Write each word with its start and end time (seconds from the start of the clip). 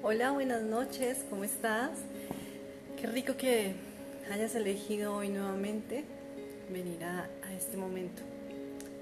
Hola, 0.00 0.30
buenas 0.30 0.62
noches, 0.62 1.24
¿cómo 1.28 1.42
estás? 1.42 1.90
Qué 3.00 3.08
rico 3.08 3.36
que 3.36 3.74
hayas 4.32 4.54
elegido 4.54 5.16
hoy 5.16 5.28
nuevamente 5.28 6.04
venir 6.72 7.02
a, 7.02 7.28
este 7.56 7.76
momento, 7.76 8.22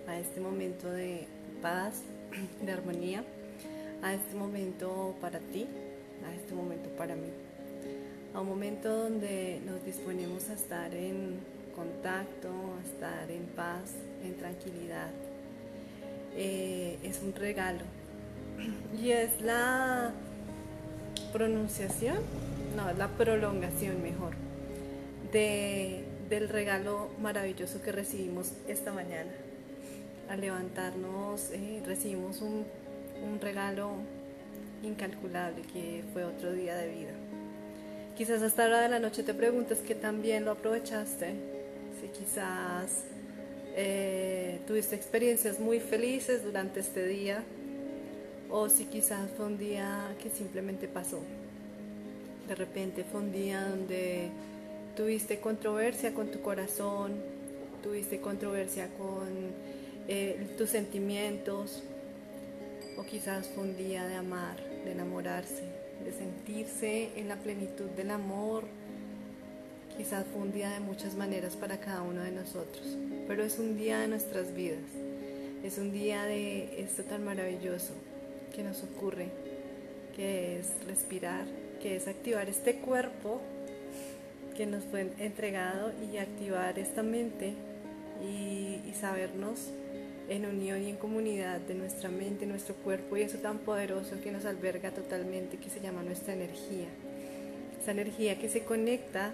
a 0.08 0.18
este 0.18 0.40
momento 0.40 0.90
de 0.90 1.26
paz, 1.60 2.00
de 2.64 2.72
armonía, 2.72 3.22
a 4.02 4.14
este 4.14 4.34
momento 4.36 5.14
para 5.20 5.38
ti, 5.38 5.66
a 6.26 6.34
este 6.34 6.54
momento 6.54 6.88
para 6.96 7.14
mí, 7.14 7.28
a 8.32 8.40
un 8.40 8.48
momento 8.48 8.88
donde 8.88 9.60
nos 9.66 9.84
disponemos 9.84 10.48
a 10.48 10.54
estar 10.54 10.94
en 10.94 11.40
contacto, 11.76 12.48
a 12.48 12.86
estar 12.86 13.30
en 13.30 13.44
paz, 13.54 13.92
en 14.24 14.34
tranquilidad. 14.38 15.10
Eh, 16.34 16.98
es 17.02 17.20
un 17.22 17.34
regalo 17.34 17.84
y 18.98 19.10
es 19.10 19.42
la 19.42 20.14
pronunciación, 21.36 22.16
no, 22.76 22.90
la 22.94 23.08
prolongación 23.08 24.02
mejor, 24.02 24.32
de, 25.32 26.02
del 26.30 26.48
regalo 26.48 27.10
maravilloso 27.20 27.82
que 27.82 27.92
recibimos 27.92 28.52
esta 28.68 28.90
mañana. 28.90 29.30
Al 30.30 30.40
levantarnos 30.40 31.50
eh, 31.52 31.82
recibimos 31.84 32.40
un, 32.40 32.64
un 33.22 33.38
regalo 33.38 33.90
incalculable 34.82 35.60
que 35.74 36.04
fue 36.14 36.24
otro 36.24 36.54
día 36.54 36.74
de 36.74 36.88
vida. 36.88 37.12
Quizás 38.16 38.40
hasta 38.40 38.64
ahora 38.64 38.80
de 38.80 38.88
la 38.88 38.98
noche 38.98 39.22
te 39.22 39.34
preguntas 39.34 39.80
que 39.80 39.94
también 39.94 40.46
lo 40.46 40.52
aprovechaste, 40.52 41.34
si 42.00 42.08
quizás 42.18 43.04
eh, 43.74 44.60
tuviste 44.66 44.96
experiencias 44.96 45.60
muy 45.60 45.80
felices 45.80 46.42
durante 46.44 46.80
este 46.80 47.06
día, 47.06 47.42
o 48.58 48.70
si 48.70 48.86
quizás 48.86 49.28
fue 49.36 49.44
un 49.44 49.58
día 49.58 50.16
que 50.22 50.30
simplemente 50.30 50.88
pasó. 50.88 51.20
De 52.48 52.54
repente 52.54 53.04
fue 53.04 53.20
un 53.20 53.30
día 53.30 53.68
donde 53.68 54.30
tuviste 54.96 55.40
controversia 55.40 56.14
con 56.14 56.30
tu 56.30 56.40
corazón, 56.40 57.12
tuviste 57.82 58.18
controversia 58.18 58.88
con 58.96 59.28
eh, 60.08 60.54
tus 60.56 60.70
sentimientos, 60.70 61.82
o 62.96 63.04
quizás 63.04 63.46
fue 63.48 63.64
un 63.64 63.76
día 63.76 64.06
de 64.06 64.14
amar, 64.14 64.56
de 64.86 64.92
enamorarse, 64.92 65.64
de 66.02 66.12
sentirse 66.12 67.10
en 67.14 67.28
la 67.28 67.36
plenitud 67.36 67.90
del 67.94 68.10
amor. 68.10 68.64
Quizás 69.98 70.24
fue 70.32 70.40
un 70.40 70.52
día 70.52 70.70
de 70.70 70.80
muchas 70.80 71.14
maneras 71.14 71.56
para 71.56 71.78
cada 71.78 72.00
uno 72.00 72.22
de 72.22 72.30
nosotros, 72.30 72.96
pero 73.28 73.44
es 73.44 73.58
un 73.58 73.76
día 73.76 73.98
de 73.98 74.08
nuestras 74.08 74.54
vidas. 74.54 74.88
Es 75.62 75.76
un 75.76 75.92
día 75.92 76.22
de 76.24 76.80
esto 76.80 77.02
tan 77.02 77.22
maravilloso, 77.24 77.92
que 78.54 78.62
nos 78.62 78.82
ocurre, 78.82 79.28
que 80.14 80.58
es 80.58 80.72
respirar, 80.86 81.46
que 81.80 81.96
es 81.96 82.08
activar 82.08 82.48
este 82.48 82.76
cuerpo 82.76 83.40
que 84.56 84.66
nos 84.66 84.84
fue 84.84 85.12
entregado 85.18 85.92
y 86.12 86.16
activar 86.16 86.78
esta 86.78 87.02
mente 87.02 87.54
y, 88.22 88.80
sabernos 88.98 89.68
en 90.30 90.46
unión 90.46 90.82
y 90.82 90.88
en 90.88 90.96
comunidad 90.96 91.60
de 91.60 91.74
nuestra 91.74 92.08
mente, 92.08 92.46
nuestro 92.46 92.74
cuerpo 92.76 93.18
y 93.18 93.22
eso 93.22 93.36
tan 93.38 93.58
poderoso 93.58 94.18
que 94.22 94.32
nos 94.32 94.46
alberga 94.46 94.90
totalmente, 94.90 95.58
que 95.58 95.68
se 95.68 95.80
llama 95.80 96.02
nuestra 96.02 96.32
energía. 96.32 96.88
Esa 97.78 97.90
energía 97.90 98.38
que 98.38 98.48
se 98.48 98.64
conecta 98.64 99.32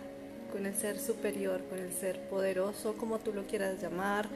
con 0.51 0.67
el 0.67 0.75
ser 0.75 0.99
superior, 0.99 1.63
con 1.71 1.79
el 1.79 1.93
ser 1.93 2.19
poderoso, 2.29 2.97
como 2.97 3.21
tú 3.21 3.33
lo 3.33 3.45
quieras 3.45 3.81
llamar, 3.81 4.29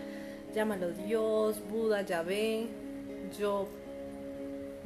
llámalo 0.55 0.93
Dios, 0.93 1.61
Buda, 1.69 2.03
Yahvé, 2.03 2.69
yo 3.39 3.69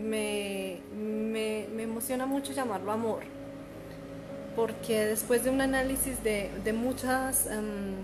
me, 0.09 0.79
me, 0.95 1.83
emociona 1.83 2.27
mucho 2.27 2.53
llamarlo 2.53 2.93
amor, 2.93 3.23
porque 4.57 5.07
después 5.07 5.45
de 5.45 5.51
un 5.51 5.61
análisis 5.61 6.23
de, 6.23 6.51
de 6.65 6.73
muchas 6.73 7.47
em, 7.47 7.95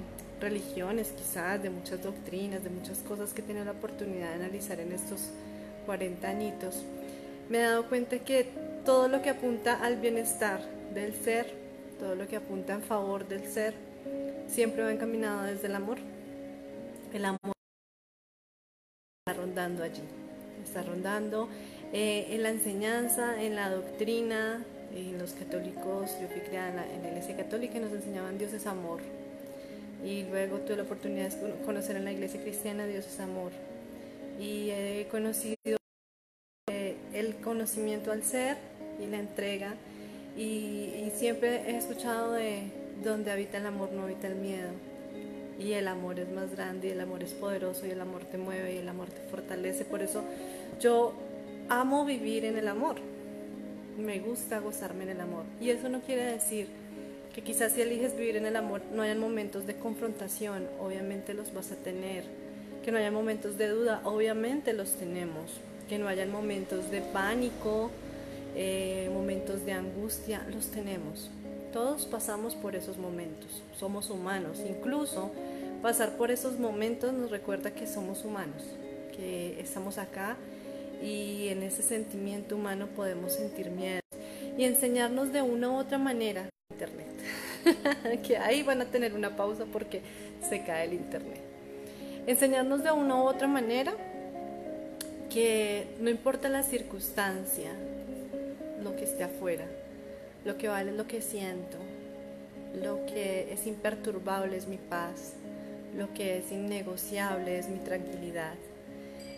religiones, 0.40 1.12
quizás, 1.16 1.62
de 1.62 1.70
muchas 1.70 2.02
doctrinas, 2.02 2.62
de 2.62 2.70
muchas 2.70 2.98
cosas 2.98 3.32
que 3.32 3.42
he 3.42 3.64
la 3.64 3.72
oportunidad 3.72 4.28
de 4.28 4.34
analizar 4.34 4.80
en 4.80 4.92
estos 4.92 5.30
40 5.86 6.28
añitos, 6.28 6.84
me 7.48 7.58
he 7.58 7.62
dado 7.62 7.88
cuenta 7.88 8.18
que 8.18 8.48
todo 8.84 9.08
lo 9.08 9.22
que 9.22 9.30
apunta 9.30 9.74
al 9.82 9.96
bienestar 9.96 10.60
del 10.94 11.14
ser, 11.14 11.52
todo 11.98 12.14
lo 12.14 12.26
que 12.26 12.36
apunta 12.36 12.74
en 12.74 12.82
favor 12.82 13.26
del 13.26 13.46
ser, 13.46 13.74
siempre 14.48 14.82
va 14.82 14.92
encaminado 14.92 15.42
desde 15.42 15.66
el 15.66 15.74
amor. 15.74 15.98
El 17.12 17.24
amor 17.24 17.52
está 19.26 19.40
rondando 19.40 19.82
allí, 19.82 20.02
está 20.62 20.82
rondando 20.82 21.48
eh, 21.92 22.26
en 22.30 22.42
la 22.42 22.50
enseñanza, 22.50 23.42
en 23.42 23.56
la 23.56 23.70
doctrina, 23.70 24.64
en 24.94 25.18
los 25.18 25.32
católicos, 25.32 26.10
yo 26.20 26.28
fui 26.28 26.40
criada 26.40 26.86
en 26.94 27.02
la, 27.02 27.08
iglesia 27.08 27.36
católica 27.36 27.78
y 27.78 27.80
nos 27.80 27.92
enseñaban 27.92 28.38
Dios 28.38 28.52
es 28.52 28.66
amor. 28.66 29.00
Y 30.04 30.24
luego 30.24 30.58
tuve 30.58 30.76
la 30.76 30.82
oportunidad 30.82 31.30
de 31.30 31.64
conocer 31.64 31.96
en 31.96 32.04
la 32.04 32.12
iglesia 32.12 32.40
cristiana 32.40 32.86
Dios 32.86 33.06
es 33.06 33.20
amor. 33.20 33.52
Y 34.40 34.70
he 34.70 35.08
conocido 35.10 35.78
eh, 36.70 36.96
el 37.14 37.36
conocimiento 37.36 38.12
al 38.12 38.22
ser 38.22 38.56
y 39.02 39.06
la 39.06 39.18
entrega. 39.18 39.74
Y, 40.36 40.42
y 41.06 41.12
siempre 41.16 41.70
he 41.70 41.76
escuchado 41.76 42.32
de 42.32 42.70
donde 43.02 43.30
habita 43.30 43.58
el 43.58 43.66
amor 43.66 43.92
no 43.92 44.02
habita 44.02 44.26
el 44.26 44.36
miedo. 44.36 44.70
Y 45.58 45.72
el 45.72 45.88
amor 45.88 46.20
es 46.20 46.28
más 46.28 46.54
grande, 46.54 46.88
y 46.88 46.90
el 46.90 47.00
amor 47.00 47.22
es 47.22 47.32
poderoso, 47.32 47.86
y 47.86 47.90
el 47.90 48.00
amor 48.00 48.24
te 48.24 48.36
mueve, 48.36 48.74
y 48.74 48.78
el 48.78 48.88
amor 48.88 49.08
te 49.08 49.22
fortalece. 49.30 49.86
Por 49.86 50.02
eso 50.02 50.22
yo 50.80 51.14
amo 51.68 52.04
vivir 52.04 52.44
en 52.44 52.56
el 52.56 52.68
amor. 52.68 52.96
Me 53.98 54.18
gusta 54.20 54.58
gozarme 54.58 55.04
en 55.04 55.10
el 55.10 55.20
amor. 55.20 55.44
Y 55.60 55.70
eso 55.70 55.88
no 55.88 56.00
quiere 56.00 56.24
decir 56.24 56.68
que 57.34 57.42
quizás 57.42 57.72
si 57.72 57.82
eliges 57.82 58.16
vivir 58.16 58.36
en 58.36 58.46
el 58.46 58.56
amor 58.56 58.82
no 58.94 59.02
hayan 59.02 59.18
momentos 59.18 59.66
de 59.66 59.76
confrontación, 59.76 60.66
obviamente 60.80 61.34
los 61.34 61.52
vas 61.52 61.72
a 61.72 61.76
tener. 61.76 62.24
Que 62.84 62.92
no 62.92 62.98
haya 62.98 63.10
momentos 63.10 63.58
de 63.58 63.68
duda, 63.68 64.00
obviamente 64.04 64.72
los 64.72 64.92
tenemos. 64.92 65.60
Que 65.88 65.98
no 65.98 66.08
hayan 66.08 66.30
momentos 66.30 66.90
de 66.90 67.00
pánico, 67.00 67.90
eh, 68.54 69.10
momentos 69.12 69.64
de 69.64 69.72
angustia, 69.72 70.46
los 70.52 70.68
tenemos. 70.68 71.30
Todos 71.72 72.06
pasamos 72.06 72.54
por 72.54 72.74
esos 72.74 72.96
momentos, 72.96 73.62
somos 73.78 74.08
humanos. 74.08 74.62
Incluso 74.66 75.30
pasar 75.82 76.16
por 76.16 76.30
esos 76.30 76.58
momentos 76.58 77.12
nos 77.12 77.30
recuerda 77.30 77.72
que 77.72 77.86
somos 77.86 78.24
humanos, 78.24 78.62
que 79.14 79.60
estamos 79.60 79.98
acá 79.98 80.36
y 81.02 81.48
en 81.48 81.62
ese 81.62 81.82
sentimiento 81.82 82.56
humano 82.56 82.88
podemos 82.88 83.32
sentir 83.32 83.70
miedo 83.70 84.00
y 84.56 84.64
enseñarnos 84.64 85.32
de 85.32 85.42
una 85.42 85.70
u 85.70 85.76
otra 85.76 85.98
manera 85.98 86.48
internet. 86.70 87.06
Que 88.22 88.38
ahí 88.38 88.62
van 88.62 88.80
a 88.80 88.86
tener 88.86 89.14
una 89.14 89.36
pausa 89.36 89.64
porque 89.72 90.00
se 90.48 90.62
cae 90.64 90.84
el 90.84 90.94
internet. 90.94 91.40
Enseñarnos 92.26 92.82
de 92.82 92.90
una 92.92 93.16
u 93.16 93.26
otra 93.26 93.48
manera 93.48 93.94
que 95.36 95.86
no 96.00 96.08
importa 96.08 96.48
la 96.48 96.62
circunstancia 96.62 97.70
lo 98.82 98.96
que 98.96 99.04
esté 99.04 99.24
afuera 99.24 99.66
lo 100.44 100.56
que 100.56 100.68
vale 100.68 100.92
es 100.92 100.96
lo 100.96 101.06
que 101.06 101.20
siento 101.20 101.76
lo 102.82 103.04
que 103.06 103.52
es 103.52 103.66
imperturbable 103.66 104.56
es 104.56 104.66
mi 104.66 104.78
paz 104.78 105.34
lo 105.96 106.12
que 106.14 106.38
es 106.38 106.52
innegociable 106.52 107.58
es 107.58 107.68
mi 107.68 107.78
tranquilidad 107.80 108.54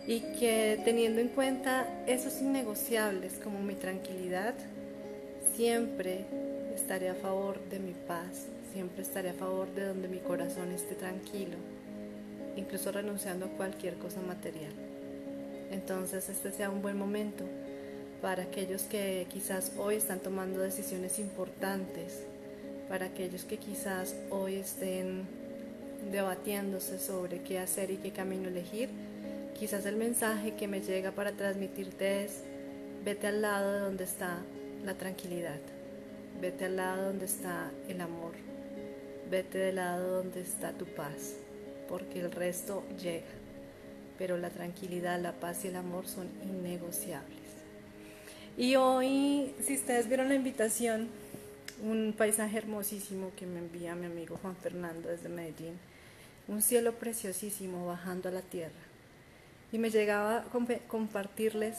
y 0.09 0.21
que 0.41 0.81
teniendo 0.87 1.21
en 1.21 1.29
cuenta 1.29 1.87
esos 2.07 2.41
innegociables 2.41 3.35
como 3.45 3.61
mi 3.61 3.75
tranquilidad, 3.75 4.55
siempre 5.55 6.25
estaré 6.75 7.11
a 7.11 7.15
favor 7.15 7.61
de 7.69 7.79
mi 7.79 7.93
paz, 7.93 8.47
siempre 8.73 9.03
estaré 9.03 9.29
a 9.29 9.35
favor 9.35 9.69
de 9.75 9.85
donde 9.85 10.09
mi 10.09 10.17
corazón 10.17 10.73
esté 10.73 10.95
tranquilo, 10.95 11.59
incluso 12.57 12.91
renunciando 12.91 13.45
a 13.45 13.49
cualquier 13.51 13.97
cosa 13.97 14.23
material. 14.23 14.73
Entonces 15.71 16.27
este 16.31 16.53
sea 16.53 16.71
un 16.71 16.81
buen 16.81 16.97
momento 16.97 17.45
para 18.23 18.45
aquellos 18.45 18.85
que 18.85 19.27
quizás 19.29 19.73
hoy 19.77 19.97
están 19.97 20.21
tomando 20.21 20.61
decisiones 20.61 21.19
importantes, 21.19 22.23
para 22.89 23.05
aquellos 23.05 23.45
que 23.45 23.59
quizás 23.59 24.17
hoy 24.31 24.55
estén 24.55 25.27
debatiéndose 26.11 26.99
sobre 26.99 27.43
qué 27.43 27.59
hacer 27.59 27.91
y 27.91 27.99
qué 27.99 28.11
camino 28.11 28.49
elegir 28.49 28.89
Quizás 29.59 29.87
el 29.87 29.97
mensaje 29.97 30.55
que 30.55 30.69
me 30.69 30.81
llega 30.81 31.11
para 31.11 31.33
transmitirte 31.33 32.25
es, 32.25 32.45
vete 33.05 33.27
al 33.27 33.43
lado 33.43 33.73
de 33.73 33.81
donde 33.81 34.05
está 34.05 34.39
la 34.85 34.95
tranquilidad, 34.95 35.59
vete 36.41 36.67
al 36.67 36.77
lado 36.77 37.07
donde 37.07 37.25
está 37.25 37.73
el 37.89 38.01
amor, 38.01 38.35
vete 39.29 39.59
del 39.59 39.75
lado 39.75 40.19
donde 40.19 40.43
está 40.43 40.71
tu 40.75 40.85
paz, 40.87 41.35
porque 41.89 42.21
el 42.21 42.31
resto 42.31 42.85
llega, 43.03 43.27
pero 44.17 44.39
la 44.39 44.51
tranquilidad, 44.51 45.21
la 45.21 45.33
paz 45.33 45.65
y 45.65 45.69
el 45.69 45.77
amor 45.77 46.07
son 46.07 46.29
innegociables. 46.45 47.49
Y 48.57 48.77
hoy, 48.77 49.53
si 49.67 49.75
ustedes 49.75 50.07
vieron 50.07 50.29
la 50.29 50.37
invitación, 50.37 51.09
un 51.83 52.15
paisaje 52.17 52.59
hermosísimo 52.59 53.33
que 53.37 53.47
me 53.47 53.59
envía 53.59 53.97
mi 53.97 54.07
amigo 54.07 54.39
Juan 54.41 54.55
Fernando 54.55 55.09
desde 55.09 55.29
Medellín, 55.29 55.75
un 56.47 56.63
cielo 56.63 56.93
preciosísimo 56.93 57.87
bajando 57.87 58.29
a 58.29 58.33
la 58.33 58.43
tierra 58.43 58.88
y 59.73 59.79
me 59.79 59.91
llegaba 59.91 60.39
a 60.39 60.45
compartirles, 60.89 61.77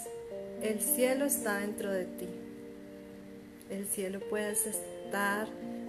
el 0.61 0.79
cielo 0.79 1.25
está 1.25 1.59
dentro 1.59 1.91
de 1.91 2.05
ti, 2.05 2.27
El 3.69 3.85
cielo 3.85 4.19
puedes 4.29 4.65
estar 4.65 5.47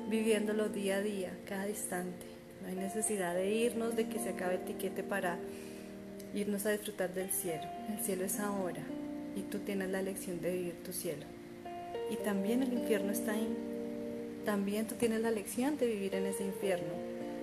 viviéndolo 0.08 0.68
día 0.68 0.96
a 0.96 1.00
día, 1.00 1.32
cada 1.46 1.68
instante. 1.68 2.26
No 2.60 2.68
hay 2.68 2.74
necesidad 2.74 3.34
de 3.34 3.50
irnos, 3.50 3.96
de 3.96 4.06
que 4.06 4.18
se 4.18 4.30
acabe 4.30 4.56
el 4.56 4.64
tiquete 4.64 5.02
para 5.02 5.38
irnos 6.34 6.66
a 6.66 6.70
disfrutar 6.70 7.14
del 7.14 7.30
cielo. 7.30 7.64
El 7.88 8.04
cielo 8.04 8.24
es 8.24 8.38
ahora 8.38 8.82
y 9.34 9.42
tú 9.42 9.60
tienes 9.60 9.88
la 9.88 10.00
elección 10.00 10.40
de 10.40 10.52
vivir 10.52 10.74
tu 10.84 10.92
cielo. 10.92 11.24
Y 12.10 12.16
también 12.16 12.62
el 12.62 12.72
infierno 12.72 13.12
está 13.12 13.32
ahí. 13.32 13.48
También 14.44 14.86
tú 14.86 14.94
tienes 14.96 15.20
la 15.20 15.28
elección 15.28 15.78
de 15.78 15.86
vivir 15.86 16.14
en 16.14 16.26
ese 16.26 16.44
infierno. 16.44 16.92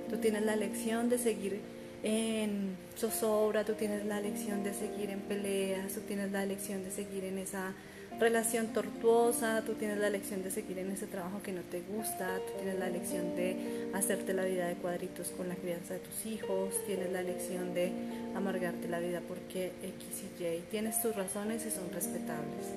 Tú 0.09 0.17
tienes 0.17 0.43
la 0.43 0.53
elección 0.53 1.09
de 1.09 1.17
seguir 1.17 1.61
en 2.07 2.77
zozobra, 2.95 3.65
tú 3.65 3.73
tienes 3.73 4.05
la 4.05 4.19
elección 4.19 4.63
de 4.63 4.73
seguir 4.73 5.09
en 5.09 5.19
peleas, 5.19 5.91
tú 5.93 5.99
tienes 6.07 6.31
la 6.31 6.41
elección 6.41 6.81
de 6.85 6.89
seguir 6.89 7.25
en 7.25 7.37
esa 7.37 7.73
relación 8.17 8.67
tortuosa, 8.67 9.61
tú 9.65 9.73
tienes 9.73 9.97
la 9.97 10.07
elección 10.07 10.41
de 10.41 10.49
seguir 10.49 10.79
en 10.79 10.89
ese 10.89 11.05
trabajo 11.05 11.43
que 11.43 11.51
no 11.51 11.63
te 11.63 11.81
gusta, 11.81 12.37
tú 12.47 12.53
tienes 12.59 12.79
la 12.79 12.87
elección 12.87 13.35
de 13.35 13.89
hacerte 13.93 14.33
la 14.33 14.45
vida 14.45 14.67
de 14.67 14.75
cuadritos 14.75 15.31
con 15.31 15.49
la 15.49 15.55
crianza 15.55 15.95
de 15.95 15.99
tus 15.99 16.25
hijos, 16.25 16.73
tienes 16.85 17.11
la 17.11 17.19
elección 17.19 17.73
de 17.73 17.91
amargarte 18.35 18.87
la 18.87 18.99
vida 18.99 19.21
porque 19.27 19.73
X 19.83 20.23
y 20.39 20.43
Y, 20.43 20.63
tienes 20.71 21.01
tus 21.01 21.13
razones 21.13 21.65
y 21.65 21.71
son 21.71 21.91
respetables, 21.91 22.67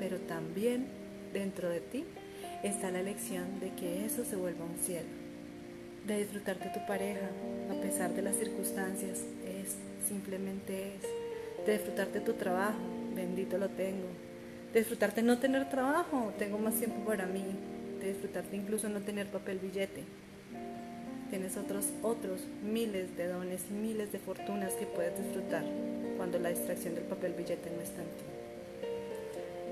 pero 0.00 0.16
también 0.18 0.88
dentro 1.32 1.68
de 1.68 1.80
ti 1.80 2.04
está 2.64 2.90
la 2.90 2.98
elección 2.98 3.60
de 3.60 3.70
que 3.74 4.04
eso 4.04 4.24
se 4.24 4.34
vuelva 4.34 4.64
un 4.64 4.76
cielo, 4.84 5.19
de 6.14 6.20
disfrutarte 6.20 6.68
tu 6.70 6.84
pareja 6.86 7.28
a 7.70 7.80
pesar 7.82 8.12
de 8.12 8.22
las 8.22 8.36
circunstancias, 8.36 9.20
es 9.46 9.76
simplemente 10.08 10.94
es, 10.96 11.66
de 11.66 11.72
disfrutarte 11.74 12.20
tu 12.20 12.32
trabajo, 12.34 12.78
bendito 13.14 13.58
lo 13.58 13.68
tengo, 13.68 14.08
de 14.72 14.80
disfrutarte 14.80 15.22
no 15.22 15.38
tener 15.38 15.68
trabajo, 15.68 16.32
tengo 16.38 16.58
más 16.58 16.74
tiempo 16.74 17.04
para 17.06 17.26
mí, 17.26 17.44
de 18.00 18.08
disfrutarte 18.08 18.56
incluso 18.56 18.88
no 18.88 19.00
tener 19.00 19.26
papel 19.26 19.58
billete. 19.58 20.02
Tienes 21.30 21.56
otros, 21.56 21.86
otros 22.02 22.40
miles 22.64 23.16
de 23.16 23.28
dones, 23.28 23.70
miles 23.70 24.10
de 24.10 24.18
fortunas 24.18 24.72
que 24.72 24.86
puedes 24.86 25.16
disfrutar 25.16 25.64
cuando 26.16 26.40
la 26.40 26.48
distracción 26.48 26.96
del 26.96 27.04
papel 27.04 27.34
billete 27.34 27.70
no 27.70 27.80
está 27.82 28.00
en 28.02 28.08
ti. 28.08 28.40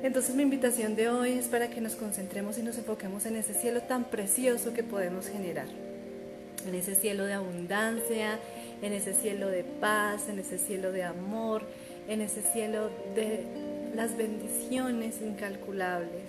Entonces 0.04 0.36
mi 0.36 0.44
invitación 0.44 0.94
de 0.94 1.08
hoy 1.08 1.32
es 1.32 1.46
para 1.46 1.68
que 1.68 1.80
nos 1.80 1.96
concentremos 1.96 2.58
y 2.58 2.62
nos 2.62 2.78
enfoquemos 2.78 3.26
en 3.26 3.34
ese 3.34 3.54
cielo 3.54 3.82
tan 3.82 4.04
precioso 4.04 4.72
que 4.72 4.84
podemos 4.84 5.26
generar, 5.26 5.66
en 6.66 6.74
ese 6.74 6.94
cielo 6.94 7.24
de 7.24 7.34
abundancia, 7.34 8.38
en 8.82 8.92
ese 8.92 9.14
cielo 9.14 9.48
de 9.48 9.64
paz, 9.64 10.28
en 10.28 10.38
ese 10.38 10.58
cielo 10.58 10.92
de 10.92 11.04
amor, 11.04 11.62
en 12.08 12.20
ese 12.20 12.42
cielo 12.42 12.90
de 13.14 13.44
las 13.94 14.16
bendiciones 14.16 15.20
incalculables 15.20 16.24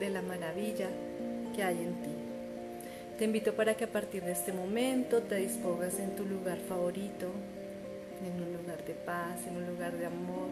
de 0.00 0.10
la 0.10 0.22
maravilla 0.22 0.88
que 1.54 1.62
hay 1.62 1.76
en 1.76 1.94
ti. 2.02 2.10
Te 3.18 3.24
invito 3.24 3.54
para 3.54 3.74
que 3.74 3.84
a 3.84 3.88
partir 3.88 4.22
de 4.22 4.32
este 4.32 4.52
momento 4.52 5.22
te 5.22 5.36
dispongas 5.36 5.98
en 5.98 6.14
tu 6.14 6.24
lugar 6.24 6.58
favorito, 6.68 7.26
en 8.24 8.42
un 8.42 8.52
lugar 8.52 8.84
de 8.84 8.94
paz, 8.94 9.46
en 9.46 9.56
un 9.56 9.66
lugar 9.66 9.96
de 9.96 10.06
amor, 10.06 10.50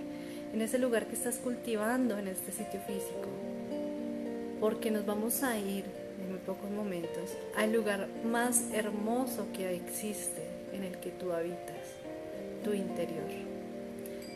en 0.52 0.60
ese 0.60 0.78
lugar 0.78 1.06
que 1.06 1.14
estás 1.14 1.36
cultivando 1.36 2.18
en 2.18 2.28
este 2.28 2.52
sitio 2.52 2.80
físico. 2.80 3.28
Porque 4.60 4.90
nos 4.90 5.06
vamos 5.06 5.42
a 5.42 5.56
ir 5.58 5.84
muy 6.26 6.38
pocos 6.38 6.70
momentos 6.70 7.30
al 7.56 7.72
lugar 7.72 8.08
más 8.24 8.72
hermoso 8.72 9.46
que 9.52 9.74
existe 9.74 10.42
en 10.72 10.84
el 10.84 10.98
que 10.98 11.10
tú 11.10 11.32
habitas, 11.32 11.76
tu 12.64 12.72
interior 12.72 13.56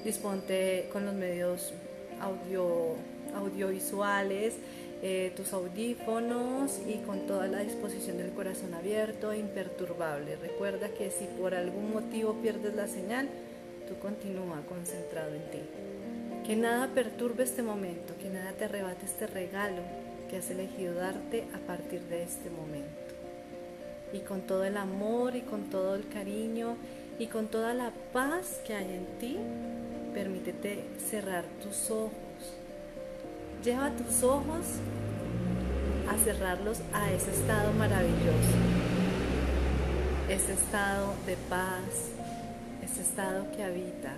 disponte 0.05 0.89
con 0.93 1.05
los 1.05 1.15
medios 1.15 1.73
audio, 2.21 2.95
audiovisuales, 3.35 4.55
eh, 5.03 5.33
tus 5.37 5.53
audífonos 5.53 6.81
y 6.87 6.99
con 6.99 7.27
toda 7.27 7.47
la 7.47 7.61
disposición 7.61 8.19
del 8.19 8.31
corazón 8.31 8.75
abierto 8.75 9.33
e 9.33 9.39
imperturbable. 9.39 10.37
Recuerda 10.37 10.89
que 10.89 11.11
si 11.11 11.25
por 11.25 11.55
algún 11.55 11.93
motivo 11.93 12.35
pierdes 12.35 12.75
la 12.75 12.87
señal, 12.87 13.29
tú 13.89 13.99
continúa 13.99 14.63
concentrado 14.69 15.35
en 15.35 15.51
ti. 15.51 15.61
Que 16.47 16.57
nada 16.57 16.89
perturbe 16.89 17.45
este 17.45 17.63
momento, 17.63 18.15
que 18.21 18.29
nada 18.29 18.53
te 18.53 18.65
arrebate 18.65 19.07
este 19.07 19.27
regalo 19.27 19.83
que 20.31 20.37
has 20.37 20.51
elegido 20.51 20.95
darte 20.95 21.45
a 21.53 21.59
partir 21.67 22.01
de 22.03 22.23
este 22.23 22.51
momento. 22.51 22.89
Y 24.13 24.21
con 24.21 24.43
todo 24.43 24.65
el 24.65 24.77
amor 24.77 25.35
y 25.35 25.41
con 25.41 25.65
todo 25.71 25.97
el 25.97 26.09
cariño 26.09 26.77
y 27.19 27.27
con 27.27 27.49
toda 27.49 27.75
la 27.75 27.91
paz 28.13 28.61
que 28.65 28.75
hay 28.75 28.95
en 28.95 29.07
ti, 29.19 29.37
permítete 30.15 30.85
cerrar 31.11 31.45
tus 31.61 31.91
ojos. 31.91 32.13
Lleva 33.65 33.91
tus 33.91 34.23
ojos 34.23 34.67
a 36.09 36.17
cerrarlos 36.25 36.81
a 36.93 37.13
ese 37.13 37.33
estado 37.33 37.73
maravilloso, 37.73 38.57
ese 40.29 40.53
estado 40.53 41.13
de 41.27 41.37
paz, 41.49 42.11
ese 42.83 43.03
estado 43.03 43.51
que 43.51 43.65
habita 43.65 44.15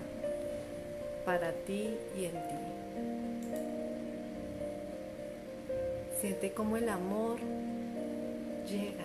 para 1.25 1.53
ti 1.53 1.97
y 2.17 2.27
en 2.27 2.33
ti. 2.33 2.72
Siente 6.23 6.53
cómo 6.53 6.77
el 6.77 6.89
amor 6.89 7.41
llega. 8.71 9.05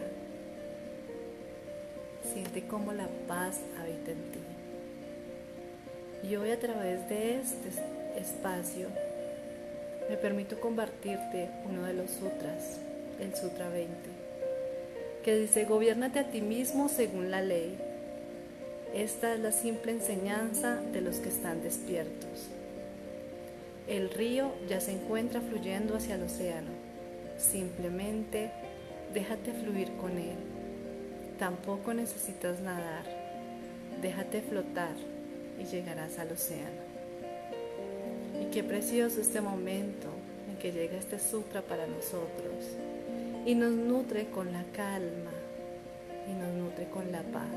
Siente 2.32 2.68
cómo 2.68 2.94
la 2.94 3.08
paz 3.28 3.60
habita 3.82 4.12
en 4.12 4.22
ti. 4.32 4.40
Y 6.30 6.36
hoy 6.36 6.52
a 6.52 6.60
través 6.60 7.10
de 7.10 7.40
este 7.40 7.70
espacio 8.20 8.90
me 10.08 10.18
permito 10.18 10.60
compartirte 10.60 11.50
uno 11.68 11.86
de 11.86 11.96
los 11.96 12.12
sutras, 12.12 12.78
el 13.20 13.34
Sutra 13.36 13.68
20, 13.70 13.92
que 15.24 15.40
dice, 15.40 15.66
gobiernate 15.66 16.20
a 16.20 16.30
ti 16.30 16.42
mismo 16.42 16.88
según 16.88 17.32
la 17.32 17.42
ley. 17.42 17.80
Esta 18.94 19.34
es 19.34 19.40
la 19.40 19.52
simple 19.52 19.92
enseñanza 19.94 20.76
de 20.94 21.02
los 21.02 21.16
que 21.16 21.30
están 21.30 21.64
despiertos. 21.64 22.50
El 23.88 24.12
río 24.12 24.52
ya 24.70 24.80
se 24.80 24.92
encuentra 24.92 25.42
fluyendo 25.42 25.96
hacia 25.96 26.14
el 26.14 26.22
océano. 26.22 26.77
Simplemente 27.38 28.52
déjate 29.14 29.54
fluir 29.54 29.92
con 29.94 30.12
él. 30.18 30.38
Tampoco 31.40 31.94
necesitas 31.94 32.60
nadar. 32.60 33.06
Déjate 34.02 34.42
flotar 34.42 34.96
y 35.60 35.66
llegarás 35.66 36.20
al 36.20 36.32
océano. 36.32 36.88
Y 38.42 38.52
qué 38.52 38.64
precioso 38.64 39.22
este 39.22 39.42
momento 39.42 40.08
en 40.50 40.58
que 40.58 40.72
llega 40.72 40.98
este 40.98 41.20
sutra 41.20 41.62
para 41.62 41.88
nosotros 41.88 42.66
y 43.46 43.56
nos 43.56 43.72
nutre 43.72 44.26
con 44.28 44.52
la 44.52 44.64
calma 44.76 45.32
y 46.28 46.34
nos 46.34 46.54
nutre 46.54 46.88
con 46.90 47.12
la 47.12 47.22
paz. 47.22 47.48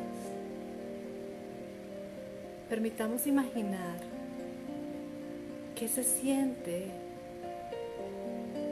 Permitamos 2.68 3.26
imaginar 3.26 3.98
qué 5.74 5.88
se 5.88 6.04
siente 6.04 6.86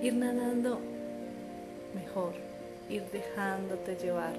ir 0.02 0.14
nadando 0.14 0.80
mejor, 1.94 2.34
ir 2.88 3.04
dejándote 3.12 3.96
llevar 3.96 4.34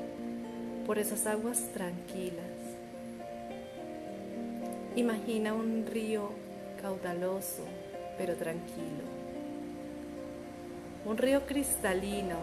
por 0.85 0.97
esas 0.97 1.25
aguas 1.27 1.69
tranquilas 1.73 2.59
Imagina 4.95 5.53
un 5.53 5.85
río 5.85 6.29
caudaloso 6.81 7.63
pero 8.17 8.35
tranquilo. 8.35 9.05
Un 11.05 11.17
río 11.17 11.45
cristalino 11.45 12.35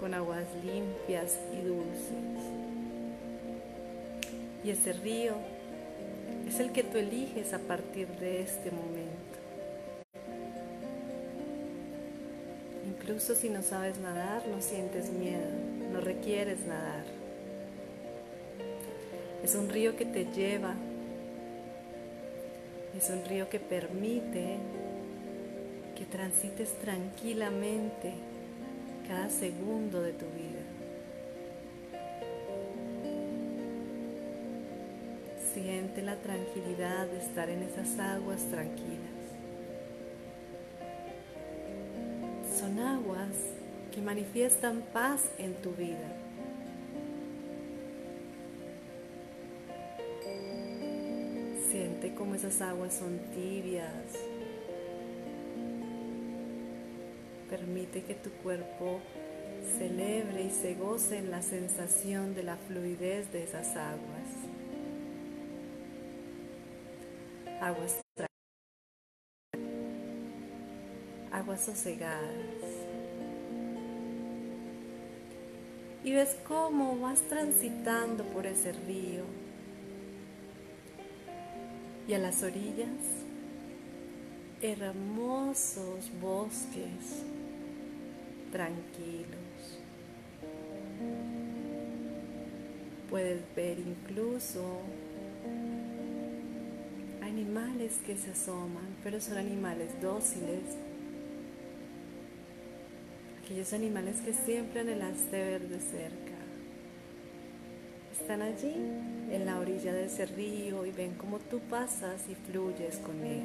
con 0.00 0.12
aguas 0.12 0.46
limpias 0.64 1.38
y 1.52 1.64
dulces. 1.64 2.42
Y 4.64 4.70
ese 4.70 4.92
río 4.94 5.34
es 6.48 6.58
el 6.58 6.72
que 6.72 6.82
tú 6.82 6.98
eliges 6.98 7.52
a 7.52 7.60
partir 7.60 8.08
de 8.18 8.42
este 8.42 8.72
momento. 8.72 9.35
Incluso 13.06 13.36
si 13.36 13.48
no 13.48 13.62
sabes 13.62 13.98
nadar, 13.98 14.42
no 14.48 14.60
sientes 14.60 15.10
miedo, 15.10 15.46
no 15.92 16.00
requieres 16.00 16.66
nadar. 16.66 17.04
Es 19.44 19.54
un 19.54 19.68
río 19.68 19.94
que 19.94 20.04
te 20.04 20.24
lleva. 20.24 20.74
Es 22.98 23.08
un 23.08 23.24
río 23.24 23.48
que 23.48 23.60
permite 23.60 24.56
que 25.94 26.04
transites 26.04 26.72
tranquilamente 26.80 28.12
cada 29.06 29.30
segundo 29.30 30.02
de 30.02 30.12
tu 30.12 30.24
vida. 30.24 30.64
Siente 35.54 36.02
la 36.02 36.16
tranquilidad 36.16 37.06
de 37.06 37.18
estar 37.18 37.50
en 37.50 37.62
esas 37.62 38.00
aguas 38.00 38.42
tranquilas. 38.50 39.15
Aguas 42.78 43.36
que 43.92 44.00
manifiestan 44.00 44.82
paz 44.92 45.30
en 45.38 45.54
tu 45.54 45.72
vida. 45.72 46.12
Siente 51.70 52.14
como 52.14 52.34
esas 52.34 52.60
aguas 52.60 52.94
son 52.94 53.18
tibias, 53.34 54.12
Permite 57.48 58.02
que 58.02 58.14
tu 58.14 58.30
cuerpo 58.42 59.00
celebre 59.78 60.42
y 60.42 60.50
se 60.50 60.74
goce 60.74 61.18
en 61.18 61.30
la 61.30 61.42
sensación 61.42 62.34
de 62.34 62.42
la 62.42 62.56
fluidez 62.56 63.30
de 63.32 63.44
esas 63.44 63.76
aguas. 63.76 64.28
Aguas 67.60 68.05
aguas 71.36 71.60
sosegadas. 71.60 72.22
Y 76.02 76.12
ves 76.12 76.36
cómo 76.48 76.98
vas 76.98 77.20
transitando 77.22 78.24
por 78.24 78.46
ese 78.46 78.72
río. 78.72 79.24
Y 82.08 82.14
a 82.14 82.18
las 82.18 82.42
orillas, 82.42 82.88
hermosos 84.62 86.10
bosques 86.20 87.24
tranquilos. 88.50 89.80
Puedes 93.10 93.42
ver 93.54 93.78
incluso 93.78 94.80
animales 97.20 97.98
que 98.06 98.16
se 98.16 98.30
asoman, 98.30 98.96
pero 99.02 99.20
son 99.20 99.36
animales 99.36 100.00
dóciles. 100.00 100.85
Aquellos 103.46 103.72
animales 103.74 104.16
que 104.22 104.32
siempre 104.32 104.80
anhelaste 104.80 105.30
ver 105.30 105.68
de 105.68 105.78
cerca. 105.78 106.34
Están 108.20 108.42
allí 108.42 108.74
en 109.30 109.46
la 109.46 109.60
orilla 109.60 109.92
de 109.92 110.06
ese 110.06 110.26
río 110.26 110.84
y 110.84 110.90
ven 110.90 111.14
cómo 111.14 111.38
tú 111.38 111.60
pasas 111.70 112.22
y 112.28 112.34
fluyes 112.34 112.96
con 112.96 113.24
él. 113.24 113.44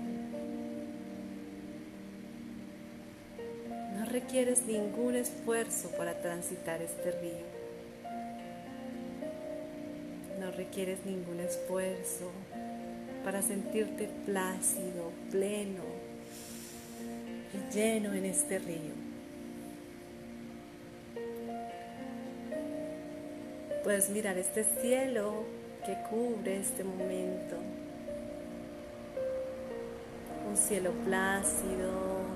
No 3.95 4.05
requieres 4.05 4.65
ningún 4.65 5.13
esfuerzo 5.17 5.91
para 5.91 6.19
transitar 6.19 6.81
este 6.81 7.11
río. 7.21 7.45
No 10.39 10.49
requieres 10.49 11.05
ningún 11.05 11.41
esfuerzo 11.41 12.31
para 13.23 13.43
sentirte 13.43 14.09
plácido, 14.25 15.11
pleno 15.29 15.83
y 17.53 17.71
lleno 17.71 18.15
en 18.15 18.25
este 18.25 18.57
río. 18.57 19.10
Puedes 23.83 24.11
mirar 24.11 24.37
este 24.37 24.63
cielo 24.63 25.43
que 25.83 25.97
cubre 26.07 26.59
este 26.59 26.83
momento. 26.83 27.55
Un 30.47 30.55
cielo 30.55 30.91
plácido, 31.03 31.89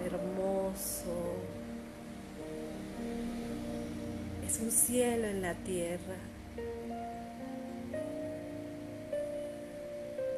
hermoso. 0.04 1.36
Es 4.48 4.60
un 4.60 4.72
cielo 4.72 5.28
en 5.28 5.44
la 5.44 5.54
tierra. 5.54 6.16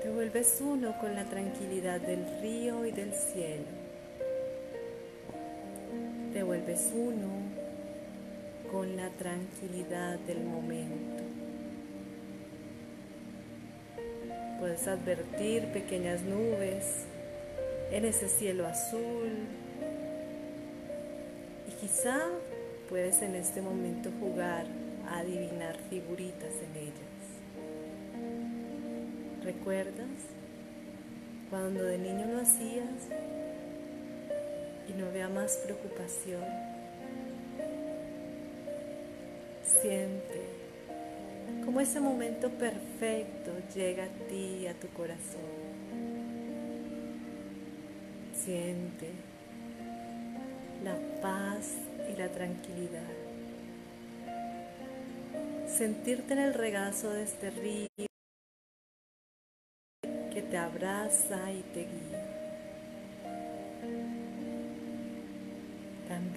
Te 0.03 0.09
vuelves 0.09 0.57
uno 0.59 0.99
con 0.99 1.15
la 1.15 1.23
tranquilidad 1.23 2.01
del 2.01 2.25
río 2.41 2.85
y 2.85 2.91
del 2.91 3.13
cielo. 3.13 3.63
Te 6.33 6.43
vuelves 6.43 6.91
uno 6.93 7.46
con 8.71 8.95
la 8.97 9.09
tranquilidad 9.09 10.19
del 10.19 10.43
momento. 10.43 11.23
Puedes 14.59 14.87
advertir 14.87 15.71
pequeñas 15.71 16.21
nubes 16.23 17.05
en 17.91 18.05
ese 18.05 18.27
cielo 18.27 18.65
azul 18.65 19.31
y 21.67 21.71
quizá 21.79 22.19
puedes 22.89 23.21
en 23.21 23.35
este 23.35 23.61
momento 23.61 24.09
jugar 24.19 24.65
a 25.07 25.19
adivinar 25.19 25.77
figuritas 25.89 26.53
en 26.63 26.75
ellas. 26.81 27.17
¿Recuerdas 29.43 30.09
cuando 31.49 31.83
de 31.83 31.97
niño 31.97 32.25
lo 32.25 32.41
hacías 32.41 33.07
y 34.89 34.93
no 34.93 35.05
había 35.07 35.29
más 35.29 35.57
preocupación? 35.57 36.76
Siente 39.81 40.41
cómo 41.63 41.81
ese 41.81 41.99
momento 41.99 42.49
perfecto 42.49 43.51
llega 43.75 44.05
a 44.05 44.27
ti 44.27 44.67
a 44.67 44.73
tu 44.73 44.87
corazón. 44.89 45.41
Siente 48.33 49.11
la 50.83 50.95
paz 51.21 51.73
y 52.11 52.17
la 52.17 52.29
tranquilidad. 52.29 53.01
Sentirte 55.67 56.33
en 56.33 56.39
el 56.39 56.53
regazo 56.53 57.11
de 57.11 57.23
este 57.23 57.49
río 57.51 57.87
te 60.49 60.57
abraza 60.57 61.51
y 61.51 61.61
te 61.73 61.81
guía. 61.81 62.26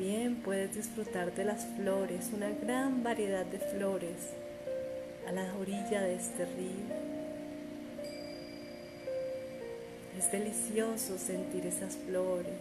También 0.00 0.36
puedes 0.36 0.74
disfrutar 0.74 1.34
de 1.34 1.44
las 1.44 1.66
flores, 1.76 2.30
una 2.32 2.48
gran 2.48 3.02
variedad 3.02 3.44
de 3.44 3.58
flores 3.58 4.30
a 5.28 5.32
la 5.32 5.54
orilla 5.56 6.00
de 6.00 6.14
este 6.14 6.46
río. 6.46 6.86
Es 10.16 10.32
delicioso 10.32 11.18
sentir 11.18 11.66
esas 11.66 11.96
flores, 11.96 12.54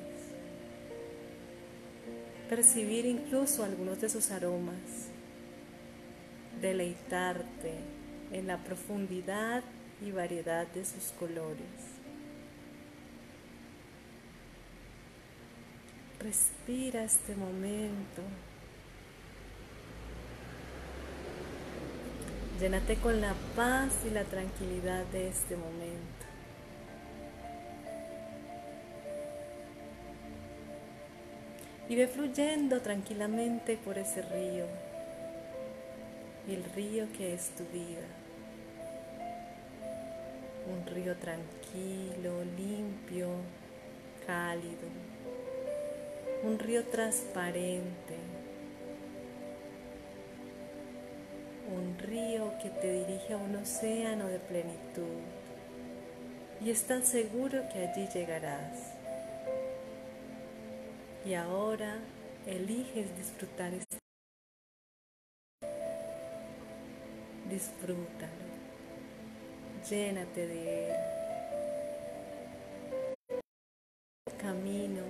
percibir 2.50 3.05
incluso 3.05 3.63
algunos 3.63 4.01
de 4.01 4.10
sus 4.10 4.31
aromas, 4.31 5.08
deleitarte 6.62 7.72
en 8.34 8.48
la 8.48 8.58
profundidad 8.58 9.63
y 10.05 10.12
variedad 10.12 10.67
de 10.67 10.84
sus 10.84 11.13
colores. 11.17 11.88
Respira 16.19 17.03
este 17.03 17.35
momento. 17.35 18.21
Llénate 22.59 22.97
con 22.97 23.21
la 23.21 23.33
paz 23.55 23.93
y 24.05 24.09
la 24.09 24.23
tranquilidad 24.25 25.05
de 25.05 25.29
este 25.29 25.55
momento. 25.55 26.25
Y 31.88 31.95
ve 31.95 32.07
fluyendo 32.07 32.81
tranquilamente 32.81 33.77
por 33.77 33.97
ese 33.97 34.21
río, 34.21 34.65
el 36.47 36.63
río 36.75 37.07
que 37.17 37.33
es 37.33 37.49
tu 37.55 37.63
vida 37.65 38.05
un 40.69 40.85
río 40.85 41.15
tranquilo, 41.15 42.43
limpio, 42.57 43.27
cálido, 44.25 44.88
un 46.43 46.58
río 46.60 46.84
transparente, 46.86 48.15
un 51.72 51.98
río 52.00 52.53
que 52.62 52.69
te 52.69 52.91
dirige 52.91 53.34
a 53.34 53.38
un 53.38 53.55
océano 53.55 54.27
de 54.27 54.39
plenitud 54.39 55.22
y 56.62 56.72
estás 56.72 57.08
seguro 57.08 57.63
que 57.72 57.88
allí 57.88 58.08
llegarás. 58.13 58.93
Y 61.25 61.34
ahora 61.34 62.00
eliges 62.46 63.15
disfrutar 63.17 63.74
este 63.74 63.98
Disfrútalo 67.50 68.50
llénate 69.88 70.48
de 70.48 70.89
Él. 70.89 70.96
Camino, 74.38 75.03